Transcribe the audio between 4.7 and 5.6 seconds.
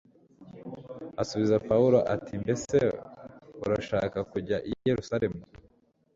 yerusalemu